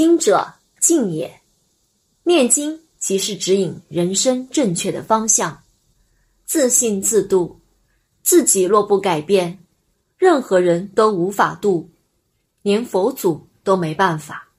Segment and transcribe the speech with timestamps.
[0.00, 1.42] 经者静也。
[2.22, 5.62] 念经即是指引人生正确的方向。
[6.46, 7.60] 自信自度，
[8.22, 9.58] 自己若不改变，
[10.16, 11.90] 任何人都无法度，
[12.62, 14.49] 连佛祖都没办法。